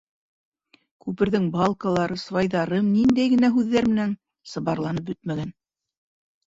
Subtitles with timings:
[1.05, 4.19] Күперҙең балкалары, свайҙары ниндәй генә һүҙҙәр менән
[4.55, 5.59] сыбарланып бөтмәгән!